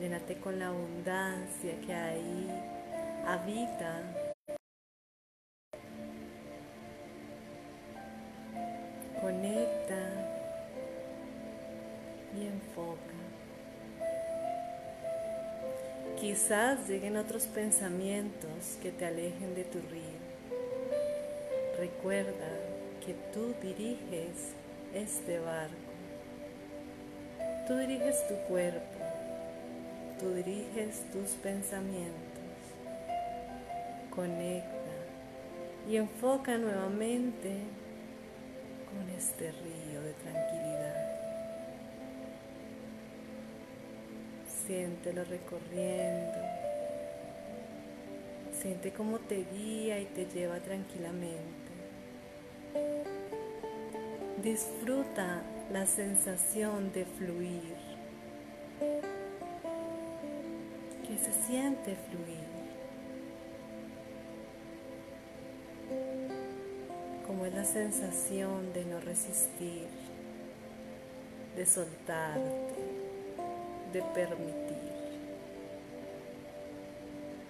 llénate 0.00 0.36
con 0.38 0.58
la 0.58 0.68
abundancia 0.68 1.80
que 1.86 1.94
ahí 1.94 2.50
habita. 3.26 4.02
Conecta 9.20 10.34
y 12.36 12.46
enfoca. 12.46 13.00
Quizás 16.20 16.88
lleguen 16.88 17.16
otros 17.16 17.46
pensamientos 17.46 18.78
que 18.82 18.90
te 18.90 19.06
alejen 19.06 19.54
de 19.54 19.64
tu 19.64 19.78
río. 19.78 20.24
Recuerda 21.78 22.48
que 23.04 23.14
tú 23.32 23.54
diriges 23.60 24.54
este 24.94 25.38
barco. 25.38 25.74
Tú 27.66 27.76
diriges 27.76 28.26
tu 28.28 28.34
cuerpo. 28.48 29.03
Tú 30.24 30.32
diriges 30.32 31.02
tus 31.12 31.32
pensamientos. 31.42 32.14
Conecta 34.08 34.94
y 35.86 35.98
enfoca 35.98 36.56
nuevamente 36.56 37.58
con 38.88 39.10
este 39.10 39.52
río 39.52 40.00
de 40.00 40.14
tranquilidad. 40.14 40.94
Siéntelo 44.66 45.24
recorriendo. 45.24 46.38
Siente 48.58 48.94
cómo 48.94 49.18
te 49.18 49.44
guía 49.52 50.00
y 50.00 50.06
te 50.06 50.24
lleva 50.24 50.58
tranquilamente. 50.60 51.70
Disfruta 54.42 55.42
la 55.70 55.84
sensación 55.84 56.94
de 56.94 57.04
fluir. 57.04 57.83
Que 61.14 61.20
se 61.20 61.46
siente 61.46 61.94
fluir. 62.10 62.44
Como 67.24 67.46
es 67.46 67.54
la 67.54 67.64
sensación 67.64 68.72
de 68.72 68.84
no 68.84 68.98
resistir, 68.98 69.86
de 71.54 71.66
soltarte, 71.66 72.74
de 73.92 74.02
permitir. 74.02 74.92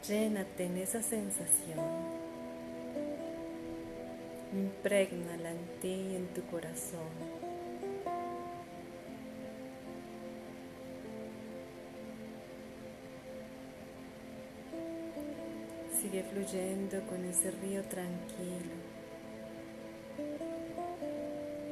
Llénate 0.07 0.67
en 0.67 0.77
esa 0.77 1.01
sensación. 1.01 1.79
Imprégnala 4.53 5.53
en 5.53 5.81
ti 5.81 6.09
y 6.13 6.17
en 6.17 6.27
tu 6.35 6.43
corazón. 6.51 7.34
Sigue 16.05 16.23
fluyendo 16.23 17.01
con 17.07 17.25
ese 17.25 17.51
río 17.51 17.83
tranquilo. 17.85 18.75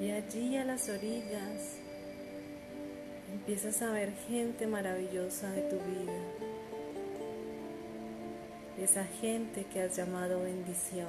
Y 0.01 0.11
allí 0.11 0.57
a 0.57 0.65
las 0.65 0.89
orillas 0.89 1.77
empiezas 3.31 3.83
a 3.83 3.93
ver 3.93 4.15
gente 4.27 4.67
maravillosa 4.67 5.51
de 5.51 5.61
tu 5.69 5.77
vida. 5.77 6.19
Esa 8.81 9.05
gente 9.05 9.65
que 9.65 9.83
has 9.83 9.99
llamado 9.99 10.43
bendición. 10.43 11.09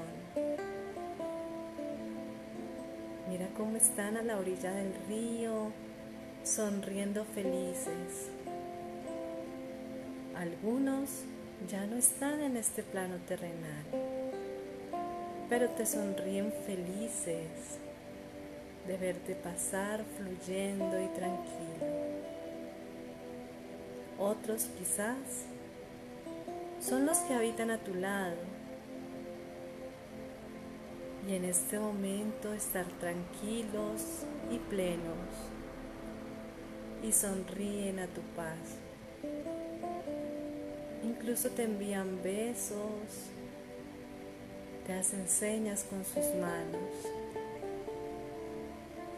Mira 3.29 3.47
cómo 3.55 3.77
están 3.77 4.17
a 4.17 4.21
la 4.21 4.37
orilla 4.37 4.73
del 4.73 4.93
río, 5.07 5.71
sonriendo 6.43 7.23
felices. 7.23 8.31
Algunos 10.35 11.23
ya 11.67 11.85
no 11.85 11.95
están 11.95 12.41
en 12.41 12.57
este 12.57 12.83
plano 12.83 13.15
terrenal, 13.27 13.85
pero 15.49 15.69
te 15.69 15.85
sonríen 15.85 16.51
felices 16.65 17.79
de 18.87 18.97
verte 18.97 19.35
pasar 19.35 20.03
fluyendo 20.17 21.01
y 21.01 21.07
tranquilo. 21.07 21.85
Otros 24.19 24.65
quizás 24.77 25.45
son 26.79 27.05
los 27.05 27.17
que 27.19 27.33
habitan 27.33 27.71
a 27.71 27.77
tu 27.77 27.93
lado 27.93 28.35
y 31.27 31.35
en 31.35 31.45
este 31.45 31.79
momento 31.79 32.53
estar 32.53 32.85
tranquilos 32.99 34.25
y 34.51 34.57
plenos 34.57 35.29
y 37.01 37.11
sonríen 37.11 37.99
a 37.99 38.07
tu 38.07 38.21
paso. 38.35 39.62
Incluso 41.03 41.49
te 41.49 41.63
envían 41.63 42.21
besos, 42.23 43.29
te 44.87 44.93
hacen 44.93 45.27
señas 45.27 45.85
con 45.89 46.03
sus 46.05 46.33
manos. 46.39 46.89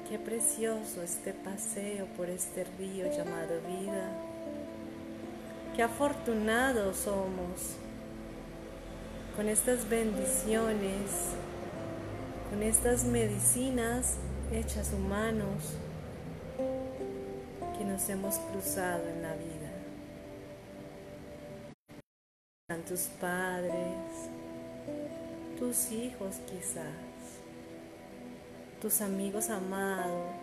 Qué 0.10 0.20
precioso 0.20 1.02
este 1.02 1.34
paseo 1.34 2.06
por 2.18 2.30
este 2.30 2.66
río 2.78 3.06
llamado 3.12 3.60
vida. 3.62 4.12
Qué 5.76 5.84
afortunados 5.84 6.98
somos 6.98 7.78
con 9.36 9.50
estas 9.50 9.90
bendiciones 9.90 11.36
con 12.50 12.64
estas 12.64 13.04
medicinas 13.04 14.16
hechas 14.52 14.94
humanos 14.94 15.74
que 17.78 17.84
nos 17.84 18.08
hemos 18.10 18.36
cruzado 18.36 19.08
en 19.10 19.22
la 19.22 19.34
vida. 19.34 19.55
Tus 22.88 23.02
padres, 23.20 24.30
tus 25.58 25.92
hijos 25.92 26.36
quizás, 26.46 26.86
tus 28.80 29.02
amigos 29.02 29.50
amados, 29.50 30.36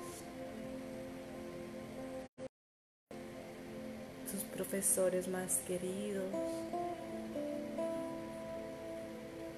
tus 4.31 4.43
profesores 4.55 5.29
más 5.29 5.59
queridos, 5.69 6.35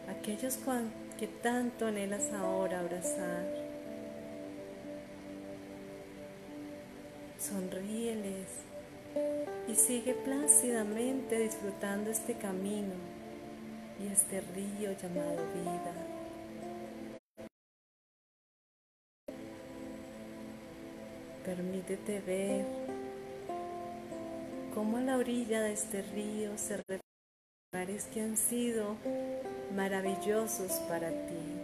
aquellos 0.09 0.59
que 1.19 1.27
tanto 1.27 1.87
anhelas 1.87 2.31
ahora 2.35 2.81
abrazar. 2.81 3.47
Sonríeles 7.39 8.74
y 9.69 9.75
sigue 9.75 10.15
plácidamente 10.15 11.39
disfrutando 11.39 12.11
este 12.11 12.35
camino 12.35 12.95
y 14.01 14.13
este 14.13 14.41
río 14.41 14.93
llamado 14.93 15.37
vida. 15.55 15.93
Permítete 21.45 22.21
ver 22.21 22.65
cómo 24.75 24.97
a 24.97 25.01
la 25.01 25.19
orilla 25.19 25.61
de 25.61 25.73
este 25.73 26.03
río 26.03 26.57
se 26.57 26.83
lugares 27.75 28.07
que 28.07 28.21
han 28.21 28.37
sido 28.37 28.97
maravillosos 29.75 30.71
para 30.89 31.11
ti. 31.11 31.61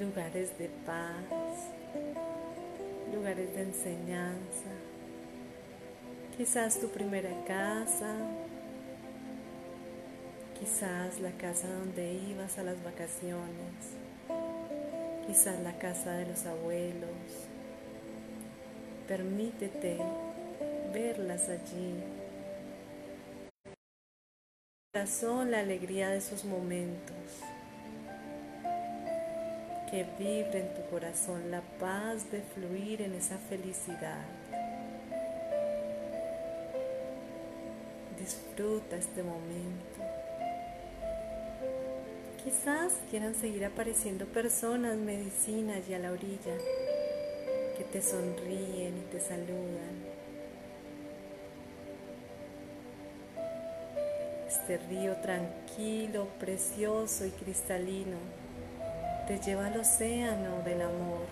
Lugares 0.00 0.58
de 0.58 0.68
paz, 0.84 1.24
lugares 3.14 3.54
de 3.54 3.62
enseñanza, 3.62 4.70
quizás 6.36 6.80
tu 6.80 6.88
primera 6.88 7.30
casa, 7.46 8.14
quizás 10.58 11.20
la 11.20 11.30
casa 11.32 11.68
donde 11.68 12.14
ibas 12.14 12.58
a 12.58 12.64
las 12.64 12.82
vacaciones, 12.82 13.94
quizás 15.26 15.60
la 15.60 15.78
casa 15.78 16.12
de 16.12 16.26
los 16.26 16.44
abuelos. 16.46 17.48
Permítete 19.06 19.98
verlas 20.92 21.48
allí 21.48 22.02
corazón 24.94 25.50
la 25.50 25.58
alegría 25.58 26.08
de 26.08 26.18
esos 26.18 26.44
momentos. 26.44 27.42
Que 29.90 30.06
vibre 30.18 30.60
en 30.60 30.74
tu 30.74 30.90
corazón 30.90 31.50
la 31.50 31.60
paz 31.78 32.30
de 32.30 32.40
fluir 32.40 33.02
en 33.02 33.14
esa 33.14 33.38
felicidad. 33.38 34.24
Disfruta 38.18 38.96
este 38.96 39.22
momento. 39.22 40.00
Quizás 42.42 42.94
quieran 43.10 43.34
seguir 43.34 43.64
apareciendo 43.64 44.26
personas, 44.26 44.96
medicinas 44.96 45.88
y 45.88 45.94
a 45.94 45.98
la 45.98 46.12
orilla 46.12 46.56
que 47.78 47.84
te 47.84 48.02
sonríen 48.02 48.98
y 48.98 49.12
te 49.12 49.20
saludan. 49.20 50.14
este 54.64 54.78
río 54.88 55.16
tranquilo, 55.16 56.28
precioso 56.38 57.26
y 57.26 57.30
cristalino 57.30 58.16
te 59.26 59.38
lleva 59.38 59.66
al 59.66 59.78
océano 59.78 60.62
del 60.64 60.82
amor. 60.82 61.26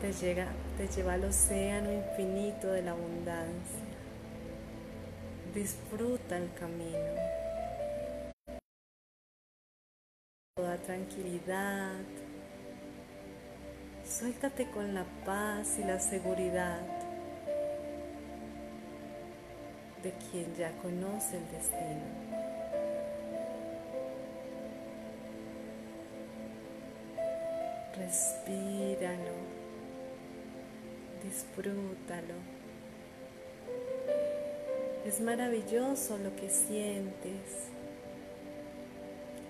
Te, 0.00 0.12
llega, 0.14 0.46
te 0.78 0.88
lleva 0.88 1.12
al 1.12 1.24
océano 1.24 1.92
infinito 1.92 2.68
de 2.68 2.82
la 2.82 2.92
abundancia. 2.92 3.84
Disfruta 5.54 6.38
el 6.38 6.50
camino. 6.54 6.98
Toda 10.56 10.76
tranquilidad. 10.78 12.00
Suéltate 14.04 14.70
con 14.70 14.94
la 14.94 15.04
paz 15.26 15.78
y 15.78 15.84
la 15.84 16.00
seguridad 16.00 16.80
de 20.02 20.12
quien 20.30 20.54
ya 20.54 20.72
conoce 20.78 21.36
el 21.36 21.50
destino. 21.50 22.39
Respíralo, 28.00 29.36
disfrútalo. 31.22 32.34
Es 35.06 35.20
maravilloso 35.20 36.18
lo 36.18 36.34
que 36.36 36.48
sientes. 36.50 37.68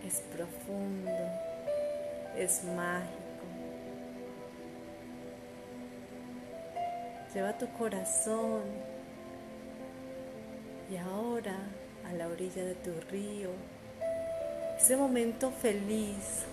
Es 0.06 0.20
profundo, 0.32 1.12
es 2.36 2.64
mágico. 2.64 3.20
lleva 7.34 7.56
tu 7.56 7.68
corazón 7.74 8.62
y 10.90 10.96
ahora 10.96 11.56
a 12.08 12.12
la 12.14 12.26
orilla 12.26 12.64
de 12.64 12.74
tu 12.74 12.92
río, 13.10 13.50
ese 14.76 14.96
momento 14.96 15.50
feliz, 15.50 16.44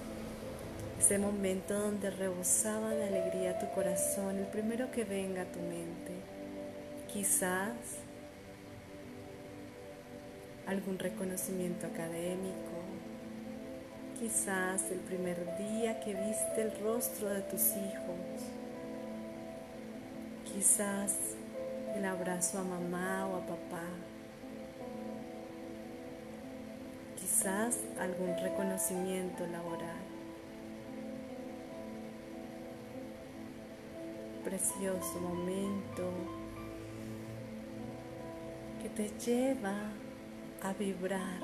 ese 0.99 1.19
momento 1.19 1.79
donde 1.79 2.09
rebosaba 2.09 2.89
de 2.89 3.07
alegría 3.07 3.59
tu 3.59 3.69
corazón, 3.73 4.37
el 4.37 4.47
primero 4.47 4.89
que 4.91 5.03
venga 5.03 5.43
a 5.43 5.51
tu 5.51 5.59
mente, 5.59 6.13
quizás 7.11 7.73
algún 10.65 10.97
reconocimiento 10.97 11.85
académico, 11.85 12.77
quizás 14.19 14.89
el 14.91 14.99
primer 14.99 15.57
día 15.57 15.99
que 15.99 16.15
viste 16.15 16.61
el 16.61 16.79
rostro 16.79 17.29
de 17.29 17.41
tus 17.41 17.61
hijos, 17.71 18.41
quizás 20.51 21.15
el 21.95 22.05
abrazo 22.05 22.57
a 22.57 22.63
mamá 22.63 23.27
o 23.27 23.37
a 23.37 23.41
papá, 23.41 23.85
quizás 27.15 27.77
algún 27.99 28.35
reconocimiento 28.37 29.45
laboral. 29.45 30.06
Precioso 34.47 35.19
momento 35.19 36.09
que 38.81 38.87
te 38.87 39.09
lleva 39.19 39.75
a 40.63 40.71
vibrar. 40.71 41.41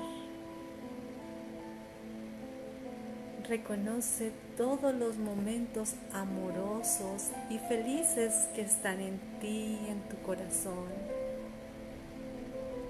Reconoce 3.46 4.32
todos 4.56 4.94
los 4.94 5.18
momentos 5.18 5.96
amorosos 6.14 7.28
y 7.50 7.58
felices 7.58 8.48
que 8.54 8.62
están 8.62 8.98
en 9.02 9.20
ti, 9.38 9.78
en 9.86 10.00
tu 10.08 10.16
corazón. 10.22 10.88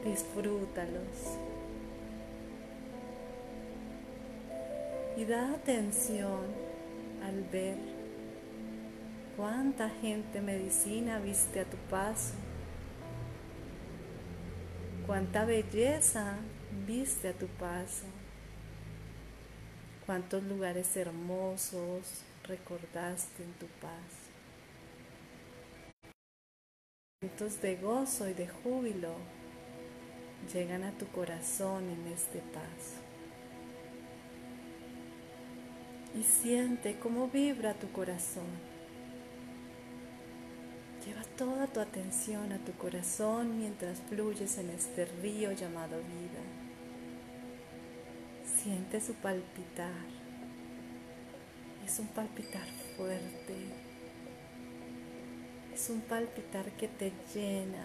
Disfrútalos. 0.05 1.40
Y 5.16 5.24
da 5.24 5.55
atención 5.55 6.44
al 7.20 7.42
ver 7.50 7.93
cuánta 9.37 9.90
gente 9.90 10.40
medicina 10.40 11.18
viste 11.18 11.61
a 11.61 11.64
tu 11.64 11.77
paso 11.90 12.35
Cuánta 15.07 15.44
belleza 15.44 16.37
viste 16.87 17.29
a 17.29 17.35
tu 17.35 17.47
paso. 17.47 18.07
Cuántos 20.07 20.42
lugares 20.44 20.97
hermosos 20.97 22.23
recordaste 22.44 23.42
en 23.42 23.53
tu 23.55 23.66
paso. 23.83 24.25
Momentos 27.20 27.61
de 27.61 27.77
gozo 27.77 28.29
y 28.31 28.33
de 28.33 28.49
júbilo 28.49 29.14
llegan 30.51 30.85
a 30.85 30.92
tu 30.92 31.07
corazón 31.09 31.90
en 31.90 32.07
este 32.11 32.38
paso. 32.38 33.03
Y 36.18 36.23
siente 36.23 36.99
cómo 36.99 37.29
vibra 37.29 37.75
tu 37.75 37.92
corazón. 37.92 38.73
Lleva 41.04 41.22
toda 41.36 41.66
tu 41.66 41.80
atención 41.80 42.50
a 42.52 42.58
tu 42.58 42.72
corazón 42.72 43.58
mientras 43.58 44.00
fluyes 44.08 44.56
en 44.56 44.70
este 44.70 45.04
río 45.04 45.52
llamado 45.52 45.98
vida. 45.98 46.40
Siente 48.62 49.02
su 49.02 49.12
palpitar. 49.14 50.06
Es 51.84 51.98
un 51.98 52.06
palpitar 52.06 52.66
fuerte. 52.96 53.54
Es 55.74 55.90
un 55.90 56.00
palpitar 56.00 56.70
que 56.72 56.88
te 56.88 57.12
llena, 57.34 57.84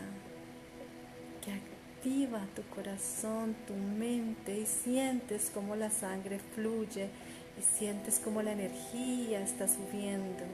que 1.43 1.51
activa 1.51 2.47
tu 2.55 2.63
corazón, 2.73 3.53
tu 3.67 3.73
mente 3.73 4.59
y 4.59 4.65
sientes 4.65 5.49
como 5.49 5.75
la 5.75 5.89
sangre 5.89 6.39
fluye 6.55 7.09
y 7.59 7.61
sientes 7.61 8.19
como 8.19 8.41
la 8.41 8.53
energía 8.53 9.41
está 9.41 9.67
subiendo 9.67 10.45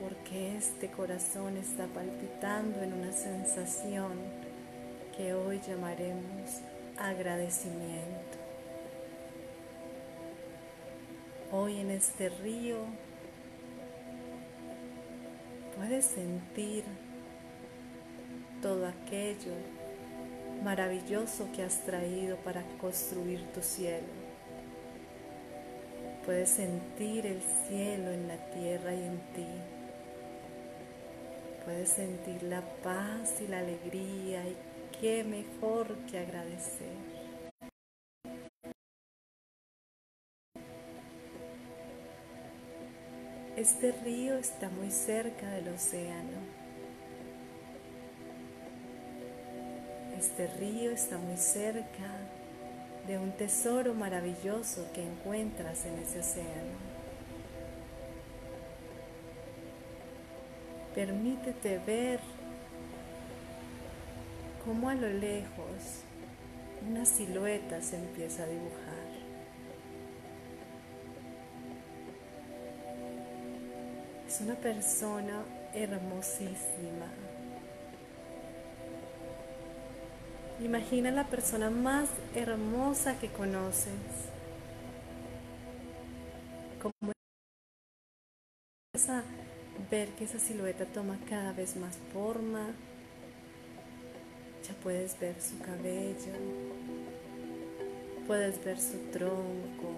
porque 0.00 0.56
este 0.56 0.90
corazón 0.90 1.58
está 1.58 1.86
palpitando 1.86 2.80
en 2.82 2.94
una 2.94 3.12
sensación 3.12 4.12
que 5.16 5.34
hoy 5.34 5.60
llamaremos 5.60 6.60
agradecimiento. 6.96 8.38
Hoy 11.52 11.80
en 11.80 11.90
este 11.90 12.30
río 12.30 12.78
puedes 15.76 16.06
sentir 16.06 16.84
todo 18.62 18.86
aquello 18.86 19.52
maravilloso 20.64 21.48
que 21.54 21.62
has 21.62 21.84
traído 21.84 22.36
para 22.38 22.62
construir 22.78 23.42
tu 23.52 23.60
cielo. 23.60 24.06
Puedes 26.24 26.50
sentir 26.50 27.26
el 27.26 27.42
cielo 27.66 28.10
en 28.12 28.28
la 28.28 28.36
tierra 28.50 28.94
y 28.94 29.02
en 29.02 29.18
ti. 29.34 29.79
Puedes 31.70 31.90
sentir 31.90 32.42
la 32.42 32.62
paz 32.82 33.40
y 33.40 33.46
la 33.46 33.60
alegría 33.60 34.42
y 34.44 34.56
qué 35.00 35.22
mejor 35.22 35.94
que 36.10 36.18
agradecer. 36.18 36.96
Este 43.56 43.92
río 44.02 44.36
está 44.36 44.68
muy 44.68 44.90
cerca 44.90 45.48
del 45.50 45.68
océano. 45.68 46.40
Este 50.18 50.48
río 50.58 50.90
está 50.90 51.18
muy 51.18 51.36
cerca 51.36 52.10
de 53.06 53.16
un 53.16 53.30
tesoro 53.30 53.94
maravilloso 53.94 54.90
que 54.92 55.04
encuentras 55.04 55.86
en 55.86 56.00
ese 56.00 56.18
océano. 56.18 56.89
Permítete 60.94 61.78
ver 61.86 62.20
cómo 64.64 64.88
a 64.88 64.94
lo 64.94 65.08
lejos 65.08 66.02
una 66.88 67.04
silueta 67.04 67.80
se 67.80 67.96
empieza 67.96 68.42
a 68.42 68.46
dibujar. 68.46 69.10
Es 74.26 74.40
una 74.40 74.54
persona 74.54 75.44
hermosísima. 75.74 77.06
Imagina 80.62 81.10
la 81.10 81.24
persona 81.24 81.70
más 81.70 82.08
hermosa 82.34 83.18
que 83.18 83.28
conoces. 83.28 84.29
Que 90.08 90.24
esa 90.24 90.38
silueta 90.38 90.84
toma 90.86 91.18
cada 91.28 91.52
vez 91.52 91.76
más 91.76 91.96
forma. 92.12 92.66
Ya 94.66 94.74
puedes 94.82 95.18
ver 95.18 95.34
su 95.40 95.58
cabello, 95.58 96.32
puedes 98.26 98.62
ver 98.64 98.78
su 98.78 98.98
tronco, 99.12 99.94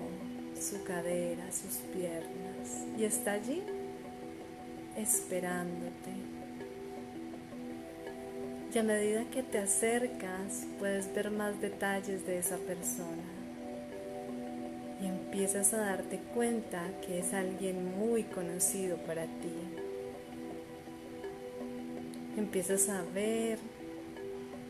su 0.59 0.83
cadera, 0.85 1.51
sus 1.53 1.77
piernas. 1.93 2.87
Y 2.99 3.05
está 3.05 3.33
allí 3.33 3.63
esperándote. 4.97 6.13
Y 8.75 8.79
a 8.79 8.83
medida 8.83 9.25
que 9.31 9.43
te 9.43 9.59
acercas, 9.59 10.67
puedes 10.79 11.13
ver 11.15 11.31
más 11.31 11.61
detalles 11.61 12.27
de 12.27 12.39
esa 12.39 12.57
persona 12.57 13.43
y 15.03 15.07
empiezas 15.07 15.75
a 15.75 15.79
darte 15.79 16.19
cuenta 16.33 16.81
que 17.05 17.19
es 17.19 17.35
alguien 17.35 17.99
muy 17.99 18.23
conocido 18.23 18.97
para 18.99 19.25
ti. 19.25 19.53
Empiezas 22.43 22.89
a 22.89 23.03
ver 23.15 23.61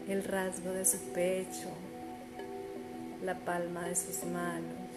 el 0.06 0.22
rasgo 0.24 0.72
de 0.72 0.84
su 0.84 0.98
pecho, 1.14 1.70
la 3.24 3.34
palma 3.34 3.88
de 3.88 3.96
sus 3.96 4.24
manos 4.24 4.90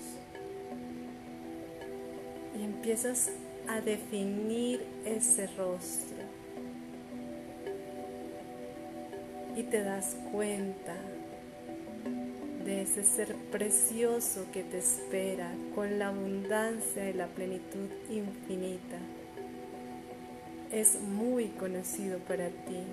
y 2.54 2.66
empiezas 2.66 3.32
a 3.70 3.80
definir 3.80 4.86
ese 5.06 5.48
rostro 5.56 6.18
y 9.56 9.64
te 9.64 9.82
das 9.82 10.18
cuenta 10.34 10.98
de 12.66 12.82
ese 12.82 13.06
ser 13.06 13.36
precioso 13.54 14.48
que 14.52 14.64
te 14.64 14.80
espera 14.80 15.50
con 15.74 15.98
la 15.98 16.10
abundancia 16.10 17.10
y 17.10 17.14
la 17.14 17.28
plenitud 17.28 17.88
infinita. 18.10 19.00
Es 20.76 21.00
muy 21.00 21.48
conocido 21.58 22.20
para 22.20 22.50
ti. 22.50 22.84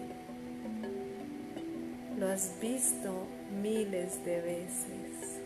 Lo 2.17 2.29
has 2.29 2.53
visto 2.61 3.27
miles 3.61 4.25
de 4.25 4.41
veces 4.41 5.41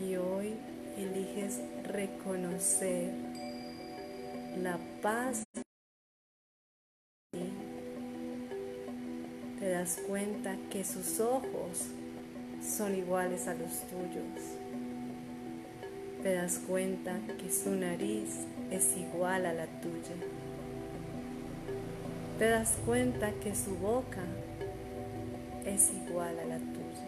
y 0.00 0.16
hoy 0.16 0.54
eliges 0.96 1.60
reconocer 1.84 3.12
la 4.62 4.78
paz 5.02 5.44
das 9.82 10.00
cuenta 10.06 10.56
que 10.70 10.84
sus 10.84 11.18
ojos 11.18 11.88
son 12.62 12.94
iguales 12.94 13.48
a 13.48 13.54
los 13.54 13.80
tuyos. 13.88 14.40
Te 16.22 16.34
das 16.34 16.60
cuenta 16.68 17.18
que 17.36 17.50
su 17.50 17.70
nariz 17.70 18.46
es 18.70 18.96
igual 18.96 19.44
a 19.44 19.52
la 19.52 19.66
tuya. 19.80 20.14
Te 22.42 22.48
das 22.48 22.76
cuenta 22.84 23.30
que 23.34 23.54
su 23.54 23.76
boca 23.76 24.24
es 25.64 25.92
igual 25.92 26.36
a 26.40 26.44
la 26.44 26.58
tuya. 26.58 27.06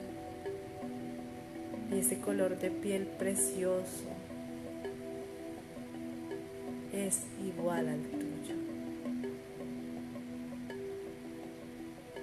Y 1.90 1.99
ese 1.99 2.20
color 2.20 2.57
de 2.57 2.70
piel 2.70 3.09
precioso 3.18 4.05
es 6.92 7.23
igual 7.44 7.88
al 7.88 8.01
tuyo. 8.03 8.55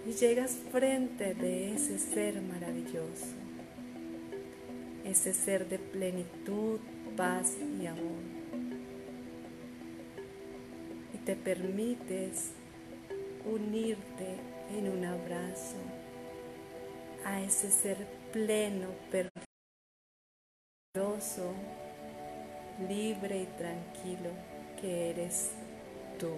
Y 0.07 0.13
llegas 0.13 0.55
frente 0.71 1.33
de 1.33 1.75
ese 1.75 1.99
ser 1.99 2.41
maravilloso, 2.41 3.35
ese 5.03 5.33
ser 5.33 5.67
de 5.67 5.79
plenitud, 5.79 6.79
paz 7.17 7.57
y 7.77 7.87
amor. 7.87 8.21
Y 11.13 11.17
te 11.25 11.35
permites 11.35 12.51
unirte 13.45 14.37
en 14.77 14.89
un 14.89 15.05
abrazo 15.05 15.77
a 17.25 17.41
ese 17.41 17.71
ser 17.71 17.97
pleno, 18.31 18.87
perfecto, 19.09 19.41
libre 22.87 23.41
y 23.41 23.45
tranquilo 23.57 24.29
que 24.79 25.11
eres 25.11 25.51
tú. 26.19 26.31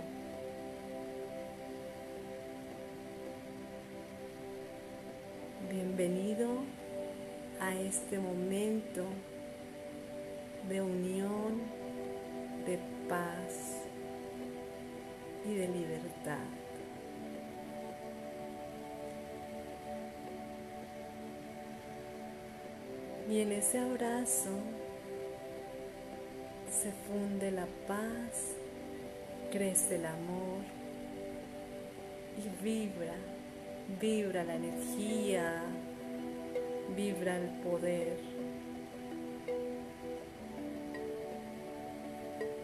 Bienvenido 5.69 6.49
a 7.59 7.75
este 7.75 8.19
momento 8.19 9.05
de 10.69 10.81
unión, 10.81 11.61
de 12.65 12.77
paz 13.07 13.83
y 15.45 15.55
de 15.55 15.67
libertad. 15.67 16.62
Y 23.33 23.41
en 23.41 23.51
ese 23.51 23.79
abrazo 23.79 24.51
se 26.69 26.91
funde 26.91 27.49
la 27.49 27.65
paz, 27.87 28.53
crece 29.51 29.95
el 29.95 30.05
amor 30.05 30.61
y 32.37 32.63
vibra, 32.63 33.15
vibra 33.99 34.43
la 34.43 34.53
energía, 34.53 35.63
vibra 36.95 37.37
el 37.37 37.49
poder. 37.61 38.19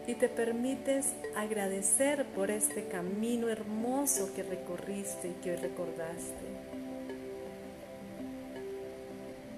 Y 0.06 0.14
te 0.14 0.28
permites 0.28 1.16
agradecer 1.34 2.26
por 2.26 2.52
este 2.52 2.86
camino 2.86 3.48
hermoso 3.48 4.32
que 4.36 4.44
recorriste 4.44 5.30
y 5.30 5.42
que 5.42 5.50
hoy 5.50 5.56
recordaste. 5.56 6.69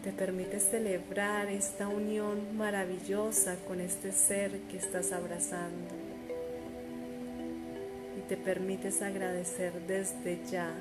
Te 0.03 0.11
permites 0.11 0.65
celebrar 0.65 1.49
esta 1.49 1.87
unión 1.87 2.57
maravillosa 2.57 3.57
con 3.69 3.81
este 3.81 4.11
ser 4.11 4.51
que 4.63 4.77
estás 4.77 5.13
abrazando. 5.13 5.95
Y 8.19 8.21
te 8.29 8.37
permites 8.37 9.01
agradecer 9.01 9.73
desde 9.87 10.41
ya 10.51 10.75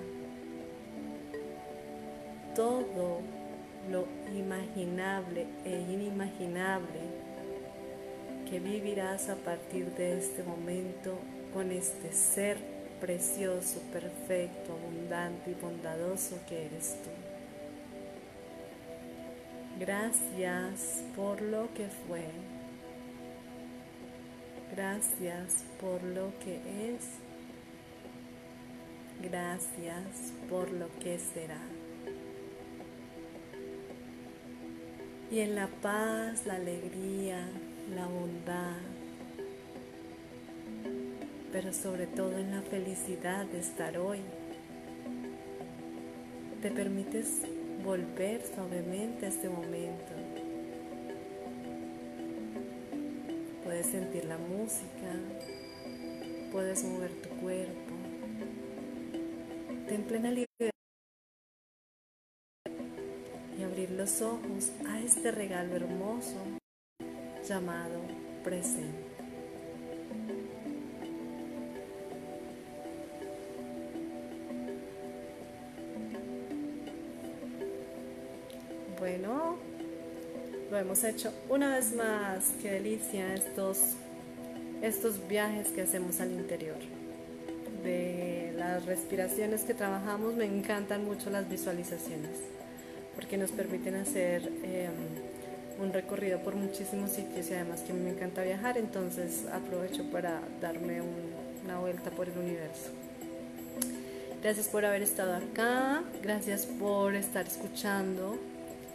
todo 2.55 3.21
lo 3.91 4.07
imaginable 4.35 5.45
e 5.65 5.79
inimaginable 5.81 6.99
que 8.49 8.59
vivirás 8.59 9.29
a 9.29 9.35
partir 9.35 9.85
de 9.91 10.17
este 10.17 10.43
momento 10.43 11.17
con 11.53 11.71
este 11.71 12.11
ser 12.11 12.57
precioso, 12.99 13.81
perfecto, 13.93 14.73
abundante 14.73 15.51
y 15.51 15.53
bondadoso 15.53 16.39
que 16.49 16.65
eres 16.65 16.97
tú. 17.03 17.20
Gracias 19.81 21.03
por 21.15 21.41
lo 21.41 21.73
que 21.73 21.87
fue. 22.07 22.21
Gracias 24.75 25.65
por 25.79 26.03
lo 26.03 26.31
que 26.37 26.57
es. 26.93 27.03
Gracias 29.23 30.33
por 30.47 30.71
lo 30.71 30.87
que 30.99 31.17
será. 31.17 31.63
Y 35.31 35.39
en 35.39 35.55
la 35.55 35.65
paz, 35.65 36.45
la 36.45 36.57
alegría, 36.57 37.49
la 37.95 38.05
bondad, 38.05 38.77
pero 41.51 41.73
sobre 41.73 42.05
todo 42.05 42.37
en 42.37 42.51
la 42.51 42.61
felicidad 42.61 43.47
de 43.47 43.59
estar 43.61 43.97
hoy, 43.97 44.19
te 46.61 46.69
permites 46.69 47.41
volver 47.83 48.41
suavemente 48.45 49.25
a 49.25 49.29
este 49.29 49.49
momento. 49.49 50.13
Puedes 53.63 53.85
sentir 53.87 54.25
la 54.25 54.37
música, 54.37 55.11
puedes 56.51 56.83
mover 56.83 57.11
tu 57.21 57.29
cuerpo. 57.41 57.93
Ten 59.87 60.03
plena 60.03 60.29
libertad 60.29 60.71
y 63.57 63.63
abrir 63.63 63.91
los 63.91 64.21
ojos 64.21 64.71
a 64.87 64.99
este 64.99 65.31
regalo 65.31 65.75
hermoso 65.75 66.37
llamado 67.47 67.99
presente. 68.43 69.10
Lo 80.71 80.77
hemos 80.77 81.03
hecho 81.03 81.33
una 81.49 81.75
vez 81.75 81.93
más. 81.93 82.53
Qué 82.61 82.71
delicia 82.71 83.33
estos, 83.33 83.77
estos 84.81 85.27
viajes 85.27 85.67
que 85.67 85.81
hacemos 85.81 86.21
al 86.21 86.31
interior. 86.31 86.77
De 87.83 88.53
las 88.57 88.85
respiraciones 88.85 89.63
que 89.63 89.73
trabajamos, 89.73 90.33
me 90.35 90.45
encantan 90.45 91.03
mucho 91.03 91.29
las 91.29 91.49
visualizaciones, 91.49 92.37
porque 93.15 93.37
nos 93.37 93.51
permiten 93.51 93.95
hacer 93.95 94.47
em, 94.63 94.91
un 95.83 95.91
recorrido 95.91 96.39
por 96.39 96.55
muchísimos 96.55 97.11
sitios 97.11 97.49
y 97.49 97.53
además 97.55 97.81
que 97.81 97.91
a 97.91 97.95
mí 97.95 98.01
me 98.01 98.11
encanta 98.11 98.43
viajar, 98.43 98.77
entonces 98.77 99.45
aprovecho 99.51 100.09
para 100.11 100.41
darme 100.61 101.01
una 101.65 101.79
vuelta 101.79 102.11
por 102.11 102.29
el 102.29 102.37
universo. 102.37 102.91
Gracias 104.41 104.67
por 104.67 104.85
haber 104.85 105.01
estado 105.01 105.35
acá, 105.35 106.03
gracias 106.21 106.65
por 106.65 107.15
estar 107.15 107.47
escuchando 107.47 108.37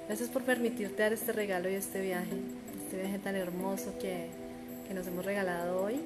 Gracias 0.07 0.29
por 0.29 0.43
permitirte 0.43 1.03
dar 1.03 1.13
este 1.13 1.33
regalo 1.33 1.69
y 1.69 1.75
este 1.75 2.01
viaje, 2.01 2.37
este 2.85 2.97
viaje 2.97 3.19
tan 3.19 3.35
hermoso 3.35 3.99
que, 3.99 4.29
nos 4.95 5.05
hemos 5.09 5.25
regalado 5.25 5.83
hoy. 5.83 5.97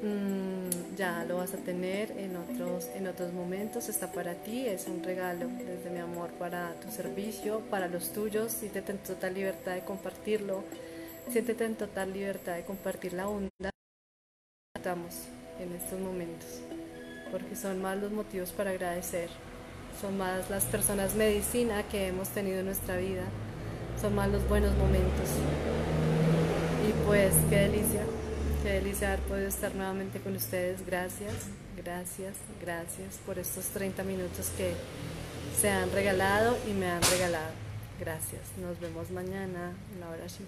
Mm, 0.00 0.96
ya 0.96 1.24
lo 1.24 1.38
vas 1.38 1.52
a 1.52 1.56
tener 1.56 2.12
en 2.12 2.36
otros, 2.36 2.88
en 2.94 3.08
otros 3.08 3.32
momentos, 3.32 3.88
está 3.88 4.12
para 4.12 4.34
ti, 4.34 4.64
es 4.64 4.86
un 4.86 5.02
regalo 5.02 5.48
desde 5.48 5.90
mi 5.90 5.98
amor 5.98 6.30
para 6.34 6.72
tu 6.80 6.88
servicio, 6.90 7.60
para 7.68 7.88
los 7.88 8.12
tuyos, 8.12 8.52
siéntete 8.52 8.92
en 8.92 8.98
total 8.98 9.34
libertad 9.34 9.74
de 9.74 9.80
compartirlo, 9.80 10.62
siéntete 11.28 11.64
en 11.64 11.74
total 11.74 12.12
libertad 12.12 12.54
de 12.54 12.62
compartir 12.62 13.12
la 13.12 13.28
onda 13.28 13.70
que 13.70 14.78
estamos 14.78 15.24
en 15.58 15.72
estos 15.72 15.98
momentos, 15.98 16.60
porque 17.32 17.56
son 17.56 17.82
más 17.82 17.98
los 17.98 18.12
motivos 18.12 18.52
para 18.52 18.70
agradecer 18.70 19.28
son 20.00 20.18
más 20.18 20.50
las 20.50 20.64
personas 20.64 21.14
medicina 21.14 21.82
que 21.84 22.08
hemos 22.08 22.28
tenido 22.28 22.60
en 22.60 22.66
nuestra 22.66 22.96
vida, 22.96 23.22
son 24.00 24.14
más 24.14 24.28
los 24.28 24.46
buenos 24.48 24.76
momentos. 24.76 25.28
Y 26.88 27.06
pues 27.06 27.32
qué 27.48 27.56
delicia, 27.56 28.02
qué 28.62 28.72
delicia 28.72 29.08
haber 29.08 29.20
podido 29.20 29.48
estar 29.48 29.74
nuevamente 29.74 30.20
con 30.20 30.36
ustedes. 30.36 30.84
Gracias, 30.86 31.48
gracias, 31.76 32.34
gracias 32.60 33.18
por 33.24 33.38
estos 33.38 33.66
30 33.66 34.02
minutos 34.04 34.50
que 34.56 34.72
se 35.60 35.70
han 35.70 35.90
regalado 35.92 36.56
y 36.68 36.72
me 36.72 36.90
han 36.90 37.02
regalado. 37.02 37.52
Gracias, 37.98 38.42
nos 38.60 38.80
vemos 38.80 39.10
mañana. 39.10 39.72
Un 39.96 40.02
abrazo. 40.02 40.42